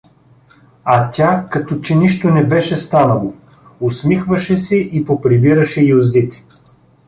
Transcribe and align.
А 0.85 1.09
тя, 1.09 1.47
като 1.51 1.79
че 1.79 1.95
нищо 1.95 2.29
не 2.29 2.45
беше 2.47 2.77
станало, 2.77 3.33
усмихваше 3.79 4.57
се 4.57 4.77
и 4.77 5.05
поприбираше 5.05 5.81
юздите. 5.81 6.43